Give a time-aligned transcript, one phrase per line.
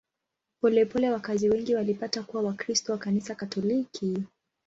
[0.61, 4.23] Polepole wakazi wengi walipata kuwa Wakristo wa Kanisa Katoliki.